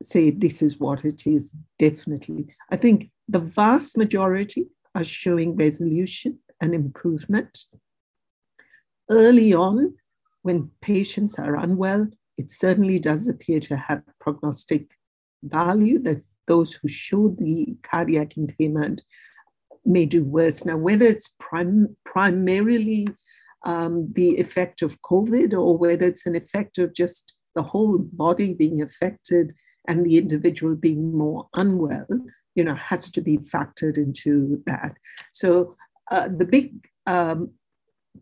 say 0.00 0.30
this 0.30 0.62
is 0.62 0.78
what 0.78 1.04
it 1.04 1.26
is, 1.26 1.54
definitely. 1.78 2.46
I 2.70 2.76
think 2.76 3.10
the 3.28 3.40
vast 3.40 3.98
majority 3.98 4.68
are 4.94 5.04
showing 5.04 5.56
resolution 5.56 6.38
and 6.60 6.74
improvement. 6.74 7.64
Early 9.10 9.54
on, 9.54 9.94
when 10.42 10.70
patients 10.80 11.38
are 11.38 11.56
unwell, 11.56 12.06
it 12.36 12.50
certainly 12.50 12.98
does 12.98 13.28
appear 13.28 13.60
to 13.60 13.76
have 13.76 14.02
prognostic 14.20 14.90
value 15.42 15.98
that 16.00 16.22
those 16.46 16.72
who 16.72 16.88
show 16.88 17.28
the 17.38 17.76
cardiac 17.82 18.36
impairment 18.36 19.02
may 19.84 20.06
do 20.06 20.24
worse. 20.24 20.64
Now, 20.64 20.76
whether 20.76 21.06
it's 21.06 21.34
prim- 21.38 21.96
primarily 22.04 23.08
um, 23.64 24.08
the 24.12 24.36
effect 24.36 24.82
of 24.82 25.00
COVID 25.02 25.52
or 25.52 25.76
whether 25.76 26.06
it's 26.06 26.26
an 26.26 26.36
effect 26.36 26.78
of 26.78 26.94
just 26.94 27.34
the 27.54 27.62
whole 27.62 27.98
body 27.98 28.54
being 28.54 28.82
affected 28.82 29.52
and 29.88 30.04
the 30.04 30.16
individual 30.16 30.74
being 30.74 31.16
more 31.16 31.48
unwell, 31.54 32.06
you 32.54 32.64
know, 32.64 32.74
has 32.74 33.10
to 33.10 33.20
be 33.20 33.38
factored 33.38 33.96
into 33.96 34.62
that. 34.66 34.94
So 35.32 35.76
uh, 36.10 36.28
the 36.28 36.44
big 36.44 36.88
um, 37.06 37.50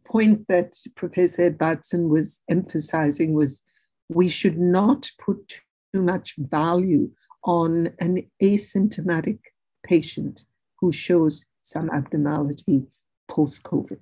point 0.04 0.46
that 0.48 0.74
Professor 0.94 1.50
Edvardsen 1.50 2.08
was 2.08 2.40
emphasizing 2.48 3.34
was 3.34 3.62
we 4.08 4.28
should 4.28 4.58
not 4.58 5.10
put 5.18 5.60
too 5.92 6.02
much 6.02 6.34
value 6.36 7.10
on 7.44 7.90
an 8.00 8.28
asymptomatic 8.42 9.38
patient 9.84 10.44
who 10.80 10.92
shows 10.92 11.46
some 11.62 11.90
abnormality 11.90 12.86
post 13.28 13.62
COVID. 13.62 14.00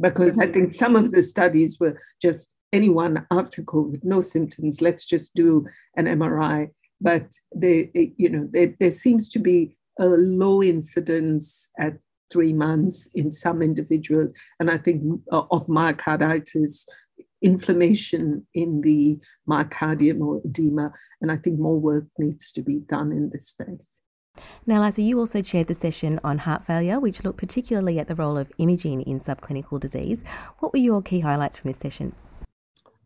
Because 0.00 0.38
I 0.38 0.46
think 0.46 0.74
some 0.74 0.96
of 0.96 1.12
the 1.12 1.22
studies 1.22 1.78
were 1.80 1.98
just 2.20 2.54
anyone 2.72 3.26
after 3.30 3.62
COVID, 3.62 4.04
no 4.04 4.20
symptoms, 4.20 4.80
let's 4.80 5.06
just 5.06 5.34
do 5.34 5.66
an 5.96 6.06
MRI. 6.06 6.70
But 7.00 7.32
they, 7.54 7.90
you 8.16 8.28
know, 8.28 8.48
there 8.52 8.90
seems 8.90 9.28
to 9.30 9.38
be 9.38 9.76
a 9.98 10.06
low 10.06 10.62
incidence 10.62 11.70
at 11.78 11.94
three 12.30 12.52
months 12.52 13.08
in 13.14 13.30
some 13.32 13.62
individuals, 13.62 14.32
and 14.60 14.70
I 14.70 14.78
think 14.78 15.02
uh, 15.32 15.42
of 15.50 15.66
myocarditis, 15.66 16.86
inflammation 17.42 18.46
in 18.54 18.80
the 18.80 19.18
myocardium 19.48 20.20
or 20.20 20.40
edema, 20.44 20.92
and 21.20 21.30
I 21.30 21.36
think 21.36 21.58
more 21.58 21.78
work 21.78 22.04
needs 22.18 22.52
to 22.52 22.62
be 22.62 22.80
done 22.88 23.12
in 23.12 23.30
this 23.30 23.48
space. 23.48 24.00
Now, 24.66 24.82
Liza, 24.82 25.02
you 25.02 25.18
also 25.18 25.40
chaired 25.42 25.66
the 25.66 25.74
session 25.74 26.20
on 26.22 26.38
heart 26.38 26.64
failure, 26.64 27.00
which 27.00 27.24
looked 27.24 27.38
particularly 27.38 27.98
at 27.98 28.08
the 28.08 28.14
role 28.14 28.36
of 28.36 28.52
imaging 28.58 29.02
in 29.02 29.20
subclinical 29.20 29.80
disease. 29.80 30.24
What 30.58 30.72
were 30.72 30.78
your 30.78 31.02
key 31.02 31.20
highlights 31.20 31.56
from 31.56 31.70
this 31.70 31.78
session? 31.78 32.14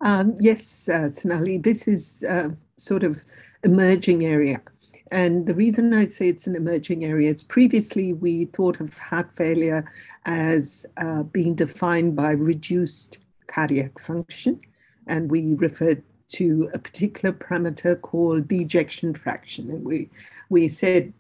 Um, 0.01 0.35
yes, 0.41 0.89
uh, 0.89 1.09
Sonali, 1.09 1.59
this 1.59 1.87
is 1.87 2.25
a 2.27 2.33
uh, 2.33 2.49
sort 2.79 3.05
of 3.05 3.23
emerging 3.63 4.25
area. 4.25 4.63
And 5.11 5.47
the 5.47 5.55
reason 5.55 5.93
I 5.93 6.05
say 6.05 6.29
it's 6.29 6.47
an 6.47 6.55
emerging 6.55 7.05
area 7.05 7.31
is 7.31 7.43
previously 7.43 8.13
we 8.13 8.45
thought 8.47 8.81
of 8.81 8.97
heart 8.97 9.35
failure 9.37 9.85
as 10.25 10.87
uh, 10.99 11.25
being 11.25 11.55
defined 11.55 12.15
by 12.15 12.31
reduced 12.31 13.19
cardiac 13.49 13.99
function. 13.99 14.61
And 15.07 15.31
we 15.31 15.55
referred 15.55 16.03
to 16.29 16.71
a 16.73 16.79
particular 16.79 17.35
parameter 17.35 18.01
called 18.01 18.49
the 18.49 18.63
ejection 18.63 19.15
fraction. 19.15 19.71
And 19.71 19.85
we, 19.85 20.11
we 20.49 20.69
said 20.69 21.13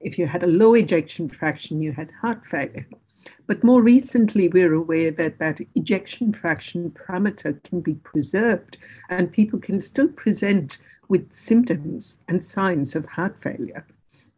if 0.00 0.18
you 0.18 0.26
had 0.26 0.42
a 0.42 0.48
low 0.48 0.74
ejection 0.74 1.28
fraction, 1.28 1.80
you 1.80 1.92
had 1.92 2.10
heart 2.10 2.46
failure. 2.46 2.86
But 3.46 3.64
more 3.64 3.82
recently, 3.82 4.48
we're 4.48 4.74
aware 4.74 5.10
that 5.12 5.38
that 5.38 5.60
ejection 5.74 6.32
fraction 6.32 6.90
parameter 6.90 7.62
can 7.64 7.80
be 7.80 7.94
preserved 7.94 8.76
and 9.08 9.32
people 9.32 9.58
can 9.58 9.78
still 9.78 10.08
present 10.08 10.78
with 11.08 11.32
symptoms 11.32 12.18
and 12.28 12.44
signs 12.44 12.94
of 12.94 13.06
heart 13.06 13.36
failure. 13.40 13.84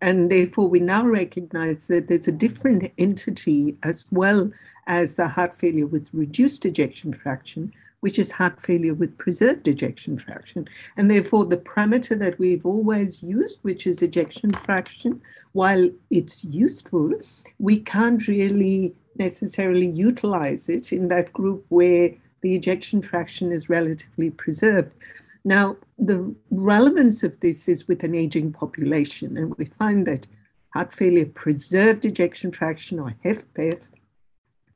And 0.03 0.31
therefore, 0.31 0.67
we 0.69 0.81
now 0.81 1.05
recognize 1.05 1.87
that 1.89 2.09
there's 2.09 2.29
a 2.29 2.33
different 2.33 2.91
entity 2.97 3.77
as 3.83 4.07
well 4.11 4.51
as 4.87 5.17
the 5.17 5.29
heart 5.29 5.55
failure 5.55 5.87
with 5.87 6.09
reduced 6.15 6.65
ejection 6.65 7.13
fraction, 7.13 7.73
which 8.01 8.19
is 8.19 8.31
heart 8.31 8.63
failure 8.63 8.95
with 8.95 9.19
preserved 9.19 9.69
ejection 9.69 10.19
fraction. 10.19 10.67
And 10.97 11.11
therefore, 11.11 11.45
the 11.45 11.59
parameter 11.59 12.19
that 12.19 12.39
we've 12.39 12.65
always 12.65 13.23
used, 13.23 13.59
which 13.61 13.87
is 13.87 14.01
ejection 14.01 14.53
fraction, 14.53 15.21
while 15.53 15.91
it's 16.09 16.45
useful, 16.45 17.13
we 17.59 17.79
can't 17.81 18.27
really 18.27 18.95
necessarily 19.17 19.89
utilize 19.89 20.71
it 20.71 20.95
in 20.95 21.09
that 21.09 21.31
group 21.35 21.67
where 21.69 22.11
the 22.41 22.55
ejection 22.55 23.03
fraction 23.03 23.53
is 23.53 23.69
relatively 23.69 24.31
preserved. 24.31 24.95
Now, 25.45 25.77
the 25.99 26.35
relevance 26.51 27.23
of 27.23 27.41
this 27.41 27.69
is 27.69 27.89
with 27.89 28.05
an 28.05 28.15
aging 28.15 28.53
population, 28.53 29.37
and 29.37 29.55
we 29.57 29.65
find 29.65 30.07
that 30.07 30.27
heart 30.75 30.93
failure 30.93 31.27
preserved 31.27 32.05
ejection 32.05 32.53
fraction 32.53 32.99
or 32.99 33.15
HFpEF 33.25 33.89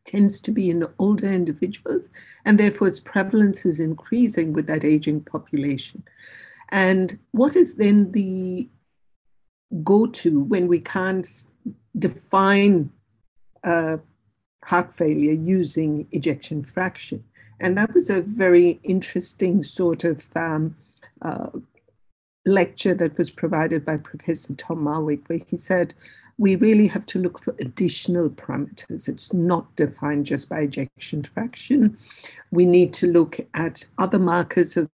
tends 0.04 0.40
to 0.40 0.50
be 0.50 0.71
in 0.71 0.87
older 0.99 1.33
individuals, 1.33 2.09
and 2.44 2.59
therefore 2.59 2.88
its 2.88 3.00
prevalence 3.00 3.64
is 3.64 3.80
increasing 3.80 4.52
with 4.52 4.66
that 4.66 4.85
aging 4.85 5.23
population. 5.23 6.02
And 6.71 7.18
what 7.33 7.56
is 7.56 7.76
then 7.76 8.12
the 8.12 8.68
go 9.83 10.06
to 10.06 10.40
when 10.40 10.68
we 10.68 10.80
can't 10.80 11.26
define 11.99 12.90
uh, 13.64 13.97
heart 14.64 14.94
failure 14.94 15.33
using 15.33 16.06
ejection 16.11 16.64
fraction? 16.64 17.25
And 17.64 17.78
that 17.78 17.94
was 17.94 18.11
a 18.11 18.21
very 18.21 18.78
interesting 18.83 19.62
sort 19.62 20.04
of 20.04 20.28
um, 20.37 20.76
uh, 21.23 21.47
lecture 22.44 22.92
that 22.92 23.16
was 23.16 23.30
provided 23.30 23.87
by 23.87 23.97
Professor 23.97 24.54
Tom 24.54 24.85
Marwick, 24.85 25.26
where 25.28 25.38
he 25.38 25.56
said, 25.56 25.94
we 26.37 26.56
really 26.56 26.87
have 26.87 27.06
to 27.06 27.18
look 27.18 27.42
for 27.42 27.56
additional 27.61 28.28
parameters. 28.28 29.09
It's 29.09 29.33
not 29.33 29.75
defined 29.76 30.26
just 30.26 30.50
by 30.50 30.61
ejection 30.61 31.23
fraction. 31.23 31.97
We 32.50 32.66
need 32.66 32.92
to 32.94 33.11
look 33.11 33.38
at 33.54 33.87
other 33.97 34.18
markers 34.18 34.76
of 34.76 34.90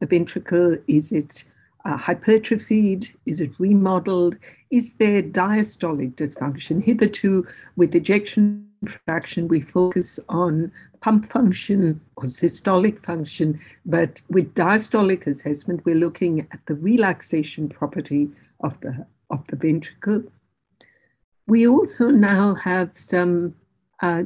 the 0.00 0.06
ventricle. 0.06 0.78
Is 0.88 1.12
it 1.12 1.44
uh, 1.84 1.96
hypertrophied? 1.96 3.14
Is 3.26 3.40
it 3.40 3.52
remodeled? 3.60 4.36
Is 4.72 4.94
there 4.94 5.22
diastolic 5.22 6.16
dysfunction? 6.16 6.82
Hitherto, 6.82 7.46
with 7.76 7.94
ejection 7.94 8.66
fraction, 8.86 9.48
we 9.48 9.60
focus 9.60 10.18
on 10.28 10.72
pump 11.00 11.26
function 11.26 12.00
or 12.16 12.24
systolic 12.24 13.04
function, 13.04 13.60
but 13.84 14.20
with 14.28 14.54
diastolic 14.54 15.26
assessment, 15.26 15.84
we're 15.84 15.94
looking 15.94 16.46
at 16.52 16.64
the 16.66 16.74
relaxation 16.74 17.68
property 17.68 18.30
of 18.60 18.80
the, 18.80 19.06
of 19.30 19.46
the 19.48 19.56
ventricle. 19.56 20.22
We 21.46 21.66
also 21.66 22.10
now 22.10 22.54
have 22.54 22.90
some 22.96 23.54
uh, 24.02 24.22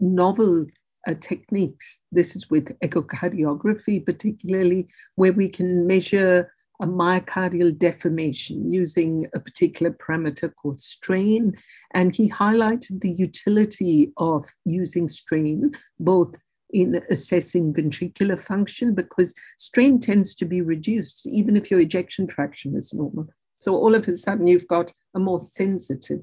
novel 0.00 0.66
uh, 1.06 1.14
techniques. 1.20 2.00
This 2.12 2.36
is 2.36 2.50
with 2.50 2.78
echocardiography, 2.80 4.04
particularly, 4.04 4.88
where 5.16 5.32
we 5.32 5.48
can 5.48 5.86
measure 5.86 6.52
a 6.80 6.86
myocardial 6.86 7.76
deformation 7.76 8.68
using 8.68 9.26
a 9.34 9.40
particular 9.40 9.92
parameter 9.92 10.52
called 10.54 10.80
strain. 10.80 11.56
And 11.92 12.14
he 12.14 12.30
highlighted 12.30 13.00
the 13.00 13.10
utility 13.10 14.12
of 14.16 14.46
using 14.64 15.08
strain, 15.08 15.72
both 15.98 16.34
in 16.70 17.02
assessing 17.10 17.72
ventricular 17.72 18.38
function 18.38 18.94
because 18.94 19.34
strain 19.56 19.98
tends 19.98 20.34
to 20.34 20.44
be 20.44 20.60
reduced 20.60 21.26
even 21.26 21.56
if 21.56 21.70
your 21.70 21.80
ejection 21.80 22.28
fraction 22.28 22.76
is 22.76 22.92
normal. 22.92 23.26
So 23.58 23.74
all 23.74 23.94
of 23.94 24.06
a 24.06 24.16
sudden 24.16 24.46
you've 24.46 24.68
got 24.68 24.92
a 25.14 25.18
more 25.18 25.40
sensitive 25.40 26.20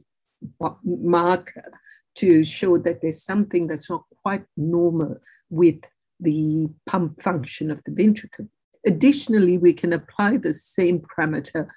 marker 0.84 1.72
to 2.16 2.44
show 2.44 2.78
that 2.78 3.02
there's 3.02 3.24
something 3.24 3.68
that's 3.68 3.90
not 3.90 4.04
quite 4.22 4.46
normal 4.56 5.18
with 5.50 5.82
the 6.20 6.70
pump 6.86 7.22
function 7.22 7.72
of 7.72 7.84
the 7.84 7.92
ventricle. 7.92 8.48
Additionally, 8.86 9.58
we 9.58 9.74
can 9.74 9.94
apply 9.94 10.38
the 10.38 10.54
same 10.54 11.00
parameter, 11.00 11.68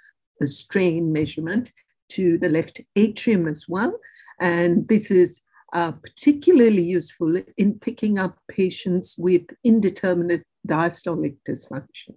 the 0.40 0.46
strain 0.46 1.12
measurement, 1.12 1.72
to 2.10 2.38
the 2.38 2.48
left 2.48 2.80
atrium 2.96 3.48
as 3.48 3.66
well. 3.68 3.98
And 4.40 4.86
this 4.88 5.10
is 5.10 5.40
uh, 5.72 5.92
particularly 5.92 6.82
useful 6.82 7.42
in 7.56 7.78
picking 7.78 8.18
up 8.18 8.38
patients 8.50 9.16
with 9.18 9.42
indeterminate 9.64 10.42
diastolic 10.66 11.36
dysfunction. 11.46 12.14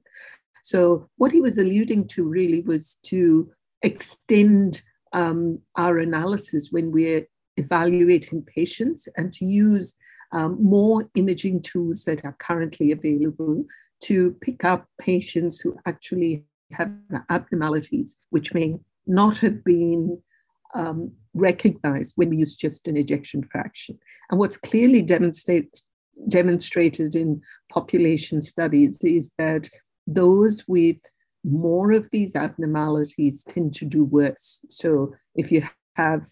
So, 0.63 1.09
what 1.17 1.31
he 1.31 1.41
was 1.41 1.57
alluding 1.57 2.07
to 2.09 2.27
really 2.27 2.61
was 2.61 2.95
to 3.05 3.51
extend 3.81 4.81
um, 5.13 5.59
our 5.75 5.97
analysis 5.97 6.69
when 6.71 6.91
we're 6.91 7.27
evaluating 7.57 8.43
patients 8.43 9.07
and 9.17 9.33
to 9.33 9.45
use 9.45 9.95
um, 10.31 10.57
more 10.63 11.09
imaging 11.15 11.61
tools 11.61 12.05
that 12.05 12.23
are 12.23 12.35
currently 12.39 12.91
available 12.91 13.65
to 14.01 14.35
pick 14.41 14.63
up 14.63 14.87
patients 14.99 15.59
who 15.59 15.77
actually 15.85 16.45
have 16.71 16.91
abnormalities 17.29 18.15
which 18.29 18.53
may 18.53 18.79
not 19.07 19.37
have 19.37 19.63
been 19.63 20.21
um, 20.73 21.11
recognized 21.33 22.13
when 22.15 22.29
we 22.29 22.37
use 22.37 22.55
just 22.55 22.87
an 22.87 22.97
ejection 22.97 23.43
fraction. 23.43 23.97
And 24.29 24.39
what's 24.39 24.57
clearly 24.57 25.01
demonstrate, 25.01 25.81
demonstrated 26.29 27.15
in 27.15 27.41
population 27.69 28.41
studies 28.41 28.99
is 29.01 29.31
that 29.37 29.69
those 30.07 30.63
with 30.67 30.97
more 31.43 31.91
of 31.91 32.09
these 32.11 32.35
abnormalities 32.35 33.43
tend 33.43 33.73
to 33.73 33.85
do 33.85 34.05
worse. 34.05 34.61
So 34.69 35.13
if 35.35 35.51
you 35.51 35.67
have 35.95 36.27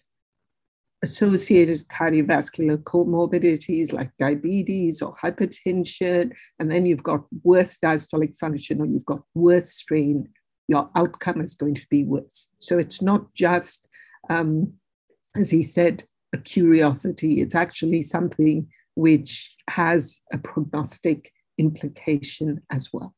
associated 1.02 1.78
cardiovascular 1.88 2.76
comorbidities 2.84 3.92
like 3.92 4.10
diabetes 4.18 5.00
or 5.00 5.14
hypertension, 5.16 6.32
and 6.58 6.70
then 6.70 6.86
you've 6.86 7.02
got 7.02 7.24
worse 7.42 7.78
diastolic 7.78 8.36
function 8.36 8.80
or 8.80 8.86
you've 8.86 9.06
got 9.06 9.22
worse 9.34 9.70
strain, 9.70 10.28
your 10.68 10.90
outcome 10.94 11.40
is 11.40 11.54
going 11.54 11.74
to 11.74 11.86
be 11.90 12.04
worse. 12.04 12.48
So 12.58 12.78
it's 12.78 13.00
not 13.00 13.32
just, 13.34 13.88
um, 14.28 14.72
as 15.34 15.50
he 15.50 15.62
said, 15.62 16.04
a 16.32 16.38
curiosity, 16.38 17.40
it's 17.40 17.54
actually 17.54 18.02
something 18.02 18.68
which 18.94 19.56
has 19.68 20.20
a 20.32 20.38
prognostic 20.38 21.32
implication 21.58 22.60
as 22.70 22.90
well. 22.92 23.14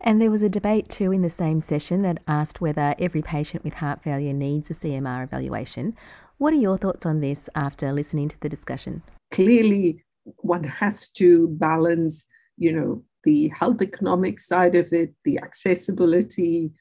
And 0.00 0.20
there 0.20 0.30
was 0.30 0.42
a 0.42 0.48
debate 0.48 0.88
too 0.88 1.12
in 1.12 1.22
the 1.22 1.30
same 1.30 1.60
session 1.60 2.02
that 2.02 2.22
asked 2.28 2.60
whether 2.60 2.94
every 2.98 3.22
patient 3.22 3.64
with 3.64 3.74
heart 3.74 4.02
failure 4.02 4.32
needs 4.32 4.70
a 4.70 4.74
CMR 4.74 5.24
evaluation. 5.24 5.96
What 6.42 6.54
are 6.54 6.56
your 6.56 6.76
thoughts 6.76 7.06
on 7.06 7.20
this 7.20 7.48
after 7.54 7.92
listening 7.92 8.28
to 8.30 8.40
the 8.40 8.48
discussion? 8.48 9.04
Clearly, 9.30 10.02
one 10.24 10.64
has 10.64 11.08
to 11.10 11.46
balance, 11.46 12.26
you 12.56 12.72
know, 12.72 13.04
the 13.22 13.52
health 13.56 13.80
economic 13.80 14.40
side 14.40 14.74
of 14.74 14.92
it, 14.92 15.14
the 15.24 15.38
accessibility, 15.38 16.72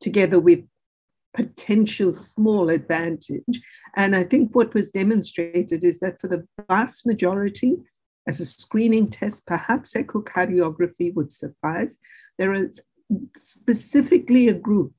together 0.00 0.38
with 0.38 0.62
potential 1.32 2.12
small 2.12 2.68
advantage. 2.68 3.62
And 3.94 4.14
I 4.14 4.24
think 4.24 4.54
what 4.54 4.74
was 4.74 4.90
demonstrated 4.90 5.82
is 5.82 5.98
that 6.00 6.20
for 6.20 6.28
the 6.28 6.46
vast 6.68 7.06
majority, 7.06 7.78
as 8.28 8.38
a 8.38 8.44
screening 8.44 9.08
test, 9.08 9.46
perhaps 9.46 9.94
echocardiography 9.94 11.14
would 11.14 11.32
suffice. 11.32 11.96
There 12.36 12.52
is 12.52 12.82
specifically 13.34 14.48
a 14.48 14.52
group 14.52 14.92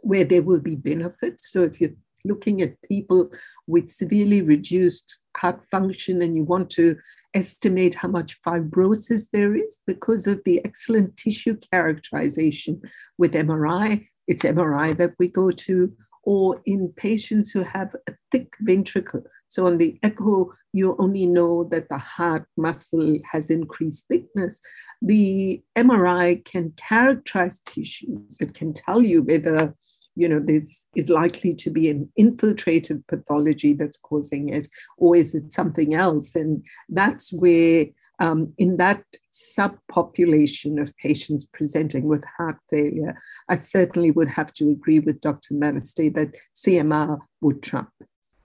where 0.00 0.24
there 0.24 0.42
will 0.42 0.60
be 0.60 0.74
benefits. 0.74 1.52
So 1.52 1.62
if 1.62 1.80
you're 1.80 1.90
looking 2.26 2.62
at 2.62 2.80
people 2.82 3.30
with 3.66 3.90
severely 3.90 4.42
reduced 4.42 5.18
heart 5.36 5.64
function 5.70 6.22
and 6.22 6.36
you 6.36 6.44
want 6.44 6.70
to 6.70 6.96
estimate 7.34 7.94
how 7.94 8.08
much 8.08 8.40
fibrosis 8.42 9.28
there 9.32 9.54
is 9.54 9.80
because 9.86 10.26
of 10.26 10.40
the 10.44 10.64
excellent 10.64 11.16
tissue 11.16 11.56
characterization 11.70 12.80
with 13.18 13.34
MRI, 13.34 14.06
it's 14.26 14.42
MRI 14.42 14.96
that 14.96 15.12
we 15.18 15.28
go 15.28 15.50
to, 15.50 15.92
or 16.24 16.60
in 16.66 16.92
patients 16.96 17.50
who 17.50 17.62
have 17.62 17.94
a 18.08 18.12
thick 18.32 18.52
ventricle. 18.60 19.22
So 19.48 19.66
on 19.66 19.78
the 19.78 19.96
echo, 20.02 20.52
you 20.72 20.96
only 20.98 21.24
know 21.24 21.64
that 21.70 21.88
the 21.88 21.98
heart 21.98 22.46
muscle 22.56 23.18
has 23.30 23.48
increased 23.48 24.06
thickness. 24.08 24.60
The 25.00 25.62
MRI 25.76 26.44
can 26.44 26.72
characterize 26.76 27.60
tissues. 27.60 28.38
It 28.40 28.54
can 28.54 28.72
tell 28.72 29.02
you 29.02 29.22
whether 29.22 29.72
you 30.16 30.28
know 30.28 30.40
this 30.40 30.86
is 30.96 31.08
likely 31.08 31.54
to 31.54 31.70
be 31.70 31.88
an 31.88 32.10
infiltrative 32.18 33.06
pathology 33.06 33.74
that's 33.74 33.98
causing 33.98 34.48
it 34.48 34.66
or 34.96 35.14
is 35.14 35.34
it 35.34 35.52
something 35.52 35.94
else 35.94 36.34
and 36.34 36.66
that's 36.88 37.32
where 37.32 37.86
um, 38.18 38.52
in 38.58 38.78
that 38.78 39.04
subpopulation 39.32 40.80
of 40.80 40.96
patients 40.96 41.44
presenting 41.44 42.04
with 42.04 42.24
heart 42.24 42.56
failure, 42.70 43.14
I 43.48 43.56
certainly 43.56 44.10
would 44.10 44.28
have 44.28 44.52
to 44.54 44.70
agree 44.70 45.00
with 45.00 45.20
Dr. 45.20 45.54
Manistee 45.54 46.08
that 46.10 46.34
CMR 46.54 47.18
would 47.42 47.62
trump. 47.62 47.90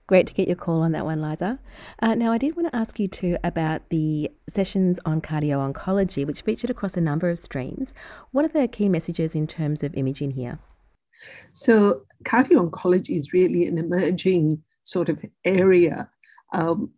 Great 0.08 0.26
to 0.26 0.34
get 0.34 0.48
your 0.48 0.56
call 0.56 0.82
on 0.82 0.92
that 0.92 1.06
one, 1.06 1.22
Liza. 1.22 1.58
Uh, 2.00 2.14
now, 2.14 2.32
I 2.32 2.38
did 2.38 2.54
want 2.54 2.70
to 2.70 2.76
ask 2.76 3.00
you 3.00 3.08
too 3.08 3.38
about 3.44 3.88
the 3.88 4.30
sessions 4.48 5.00
on 5.06 5.22
cardio 5.22 5.72
oncology, 5.72 6.26
which 6.26 6.42
featured 6.42 6.70
across 6.70 6.96
a 6.96 7.00
number 7.00 7.30
of 7.30 7.38
streams. 7.38 7.94
What 8.32 8.44
are 8.44 8.48
the 8.48 8.68
key 8.68 8.90
messages 8.90 9.34
in 9.34 9.46
terms 9.46 9.82
of 9.82 9.94
imaging 9.94 10.32
here? 10.32 10.58
So, 11.52 12.02
cardio 12.24 12.70
oncology 12.70 13.16
is 13.16 13.32
really 13.32 13.66
an 13.66 13.78
emerging 13.78 14.62
sort 14.82 15.08
of 15.08 15.24
area. 15.44 16.08
Um, 16.52 16.90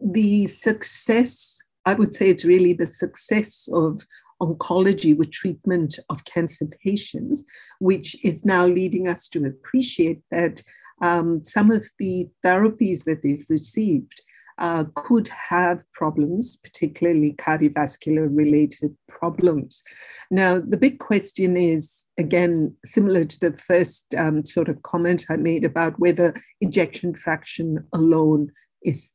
the 0.00 0.46
success 0.46 1.60
I 1.88 1.94
would 1.94 2.14
say 2.14 2.28
it's 2.28 2.44
really 2.44 2.74
the 2.74 2.86
success 2.86 3.66
of 3.72 4.02
oncology 4.42 5.16
with 5.16 5.30
treatment 5.30 5.98
of 6.10 6.22
cancer 6.26 6.66
patients, 6.84 7.42
which 7.80 8.14
is 8.22 8.44
now 8.44 8.66
leading 8.66 9.08
us 9.08 9.26
to 9.30 9.46
appreciate 9.46 10.20
that 10.30 10.62
um, 11.00 11.42
some 11.42 11.70
of 11.70 11.88
the 11.98 12.28
therapies 12.44 13.04
that 13.04 13.22
they've 13.22 13.46
received 13.48 14.20
uh, 14.58 14.84
could 14.94 15.28
have 15.28 15.84
problems, 15.92 16.56
particularly 16.56 17.32
cardiovascular 17.34 18.28
related 18.30 18.96
problems. 19.08 19.82
Now, 20.30 20.60
the 20.60 20.76
big 20.76 20.98
question 20.98 21.56
is 21.56 22.06
again, 22.18 22.74
similar 22.84 23.24
to 23.24 23.40
the 23.40 23.56
first 23.56 24.14
um, 24.16 24.44
sort 24.44 24.68
of 24.68 24.82
comment 24.82 25.26
I 25.30 25.36
made 25.36 25.64
about 25.64 25.98
whether 25.98 26.34
ejection 26.60 27.14
fraction 27.14 27.84
alone 27.92 28.50
is 28.82 29.12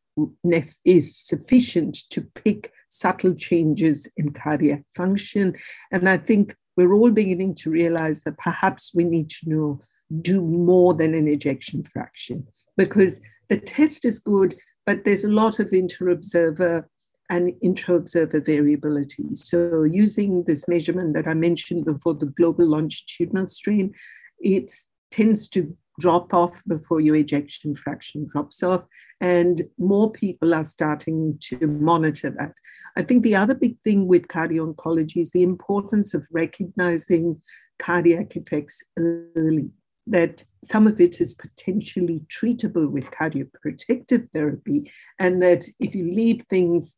is 0.85 1.17
sufficient 1.17 1.95
to 2.11 2.21
pick 2.21 2.71
subtle 2.89 3.33
changes 3.33 4.07
in 4.15 4.31
cardiac 4.31 4.83
function. 4.95 5.55
And 5.91 6.07
I 6.07 6.17
think 6.17 6.55
we're 6.77 6.93
all 6.93 7.11
beginning 7.11 7.55
to 7.55 7.71
realize 7.71 8.21
that 8.23 8.37
perhaps 8.37 8.93
we 8.93 9.03
need 9.03 9.29
to 9.31 9.49
know, 9.49 9.79
do 10.21 10.41
more 10.41 10.93
than 10.93 11.15
an 11.15 11.27
ejection 11.27 11.83
fraction 11.83 12.45
because 12.77 13.19
the 13.49 13.57
test 13.57 14.05
is 14.05 14.19
good, 14.19 14.55
but 14.85 15.03
there's 15.03 15.23
a 15.23 15.31
lot 15.31 15.59
of 15.59 15.71
inter-observer 15.71 16.87
and 17.29 17.53
intra-observer 17.61 18.41
variability. 18.41 19.35
So 19.35 19.83
using 19.83 20.43
this 20.43 20.67
measurement 20.67 21.13
that 21.13 21.27
I 21.27 21.33
mentioned 21.33 21.85
before, 21.85 22.15
the 22.15 22.27
global 22.27 22.67
longitudinal 22.67 23.47
strain, 23.47 23.93
it 24.39 24.71
tends 25.09 25.47
to 25.49 25.75
drop 25.99 26.33
off 26.33 26.61
before 26.67 26.99
your 26.99 27.15
ejection 27.15 27.75
fraction 27.75 28.27
drops 28.29 28.63
off. 28.63 28.83
And 29.21 29.61
more 29.77 30.11
people 30.11 30.53
are 30.53 30.65
starting 30.65 31.37
to 31.41 31.67
monitor 31.67 32.31
that. 32.31 32.53
I 32.97 33.03
think 33.03 33.23
the 33.23 33.35
other 33.35 33.53
big 33.55 33.79
thing 33.83 34.07
with 34.07 34.27
cardio 34.27 34.73
oncology 34.73 35.17
is 35.17 35.31
the 35.31 35.43
importance 35.43 36.13
of 36.13 36.27
recognizing 36.31 37.41
cardiac 37.79 38.35
effects 38.35 38.83
early. 38.97 39.69
That 40.05 40.43
some 40.63 40.85
of 40.85 40.99
it 40.99 41.21
is 41.21 41.33
potentially 41.33 42.21
treatable 42.27 42.89
with 42.89 43.05
cardioprotective 43.05 44.27
therapy, 44.33 44.91
and 45.19 45.41
that 45.41 45.65
if 45.79 45.95
you 45.95 46.11
leave 46.11 46.43
things 46.49 46.97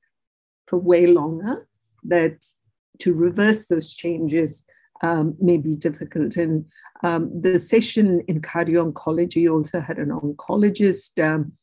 for 0.68 0.78
way 0.80 1.06
longer, 1.08 1.68
that 2.04 2.46
to 3.00 3.14
reverse 3.14 3.68
those 3.68 3.94
changes 3.94 4.66
um, 5.02 5.36
may 5.40 5.58
be 5.58 5.76
difficult. 5.76 6.38
And 6.38 6.66
um, 7.04 7.30
the 7.42 7.60
session 7.60 8.22
in 8.28 8.42
cardio 8.42 8.92
oncology 8.92 9.52
also 9.52 9.80
had 9.80 9.98
an 9.98 10.10
oncologist 10.10 11.24
um, 11.24 11.54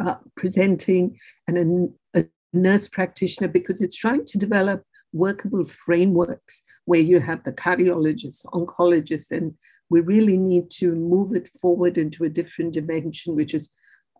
uh, 0.00 0.16
presenting 0.36 1.18
and 1.46 1.92
a, 2.14 2.20
a 2.20 2.24
nurse 2.52 2.88
practitioner 2.88 3.48
because 3.48 3.80
it's 3.80 3.96
trying 3.96 4.24
to 4.24 4.38
develop 4.38 4.82
workable 5.12 5.64
frameworks 5.64 6.62
where 6.84 7.00
you 7.00 7.20
have 7.20 7.42
the 7.44 7.52
cardiologist, 7.52 8.44
oncologist, 8.46 9.30
and 9.30 9.54
we 9.90 10.00
really 10.00 10.36
need 10.36 10.70
to 10.70 10.94
move 10.94 11.34
it 11.34 11.50
forward 11.60 11.98
into 11.98 12.24
a 12.24 12.28
different 12.28 12.72
dimension, 12.72 13.36
which 13.36 13.54
is 13.54 13.70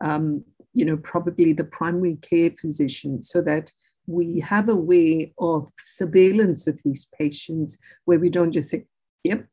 um, 0.01 0.45
you 0.73 0.85
know, 0.85 0.97
probably 0.99 1.53
the 1.53 1.65
primary 1.65 2.17
care 2.17 2.51
physician 2.51 3.23
so 3.23 3.43
that 3.43 3.71
we 4.07 4.41
have 4.41 4.69
a 4.69 4.77
way 4.77 5.33
of 5.39 5.69
surveillance 5.79 6.67
of 6.67 6.81
these 6.85 7.09
patients 7.19 7.77
where 8.05 8.19
we 8.19 8.29
don't 8.29 8.53
just 8.53 8.71
say, 8.71 8.85
yep, 9.25 9.47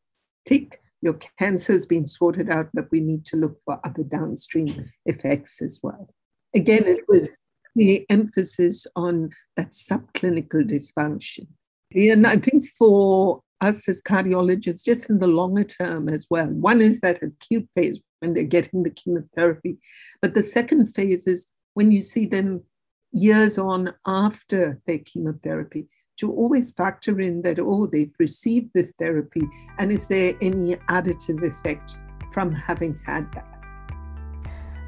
tick, 0.45 0.82
your 1.01 1.19
cancer 1.38 1.73
has 1.73 1.86
been 1.86 2.08
sorted 2.08 2.49
out, 2.49 2.69
but 2.73 2.88
we 2.91 2.99
need 2.99 3.25
to 3.25 3.38
look 3.38 3.60
for 3.65 3.80
other 3.84 4.03
downstream 4.03 4.89
effects 5.06 5.62
as 5.62 5.80
well. 5.84 6.10
Again, 6.56 6.88
it 6.88 7.01
was 7.08 7.38
the 7.75 8.06
emphasis 8.10 8.88
on 8.95 9.30
that 9.56 9.71
subclinical 9.71 10.63
dysfunction. 10.63 11.47
And 11.93 12.25
I 12.25 12.38
think 12.38 12.65
for 12.65 13.41
us 13.62 13.88
as 13.89 14.02
cardiologists, 14.02 14.84
just 14.84 15.10
in 15.10 15.20
the 15.20 15.28
longer 15.28 15.63
term 15.63 16.10
as 16.10 16.28
well, 16.30 16.48
one 16.48 16.82
is 16.82 17.02
that 17.02 17.24
acute 17.24 17.67
phase 17.74 18.00
when 18.20 18.34
they're 18.34 18.43
getting 18.43 18.84
the 18.84 18.89
chemotherapy. 18.89 19.78
But 20.22 20.34
the 20.34 20.43
second 20.43 20.88
phase 20.88 21.28
is 21.28 21.48
when 21.74 21.91
you 21.91 22.02
see 22.02 22.26
them 22.26 22.63
years 23.12 23.58
on 23.58 23.93
after 24.06 24.80
their 24.86 25.00
chemotherapy 25.00 25.88
to 26.17 26.32
always 26.32 26.72
factor 26.72 27.20
in 27.20 27.43
that, 27.43 27.60
oh, 27.60 27.86
they've 27.86 28.13
received 28.20 28.72
this 28.74 28.91
therapy, 28.98 29.43
and 29.78 29.91
is 29.91 30.08
there 30.08 30.34
any 30.41 30.76
additive 30.89 31.48
effect 31.48 32.00
from 32.32 32.52
having 32.52 33.00
had 33.06 33.32
that? 33.34 33.57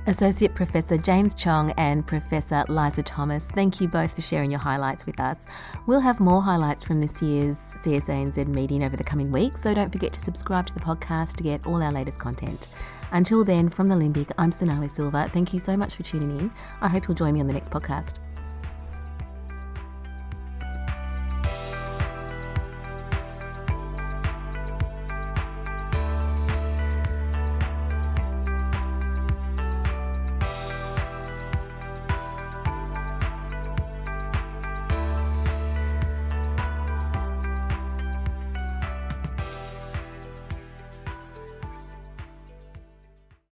Associate 0.09 0.55
Professor 0.55 0.97
James 0.97 1.35
Chong 1.35 1.71
and 1.77 2.05
Professor 2.05 2.65
Liza 2.67 3.03
Thomas, 3.03 3.47
thank 3.53 3.79
you 3.79 3.87
both 3.87 4.11
for 4.15 4.21
sharing 4.21 4.49
your 4.49 4.59
highlights 4.59 5.05
with 5.05 5.19
us. 5.19 5.45
We'll 5.85 5.99
have 5.99 6.19
more 6.19 6.41
highlights 6.41 6.83
from 6.83 6.99
this 6.99 7.21
year's 7.21 7.57
CSANZ 7.57 8.47
meeting 8.47 8.83
over 8.83 8.97
the 8.97 9.03
coming 9.03 9.31
weeks, 9.31 9.61
so 9.61 9.71
don't 9.71 9.91
forget 9.91 10.11
to 10.13 10.19
subscribe 10.19 10.65
to 10.65 10.73
the 10.73 10.79
podcast 10.79 11.35
to 11.35 11.43
get 11.43 11.63
all 11.67 11.83
our 11.83 11.91
latest 11.91 12.19
content. 12.19 12.69
Until 13.11 13.43
then, 13.43 13.69
from 13.69 13.87
the 13.87 13.93
Limbic, 13.93 14.31
I'm 14.39 14.51
Sonali 14.51 14.89
Silva. 14.89 15.29
Thank 15.31 15.53
you 15.53 15.59
so 15.59 15.77
much 15.77 15.95
for 15.95 16.01
tuning 16.01 16.39
in. 16.39 16.51
I 16.81 16.87
hope 16.87 17.07
you'll 17.07 17.13
join 17.13 17.35
me 17.35 17.41
on 17.41 17.47
the 17.47 17.53
next 17.53 17.69
podcast. 17.69 18.15